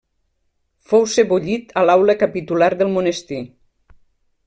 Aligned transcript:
Fou 0.91 1.05
sebollit 1.17 1.77
a 1.81 1.85
l'aula 1.89 2.17
capitular 2.25 2.73
del 2.83 2.93
monestir. 2.97 3.43